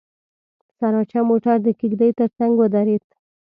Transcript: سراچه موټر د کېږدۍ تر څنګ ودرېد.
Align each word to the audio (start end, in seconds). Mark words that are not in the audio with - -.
سراچه 0.77 1.19
موټر 1.29 1.57
د 1.63 1.67
کېږدۍ 1.79 2.11
تر 2.19 2.29
څنګ 2.37 2.51
ودرېد. 2.57 3.03